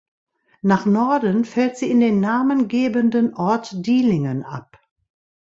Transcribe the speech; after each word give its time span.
Nach 0.63 0.87
Norden 0.87 1.45
fällt 1.45 1.77
sie 1.77 1.91
in 1.91 1.99
den 1.99 2.19
namengebenden 2.21 3.35
Ort 3.35 3.85
Dielingen 3.85 4.41
ab. 4.43 4.81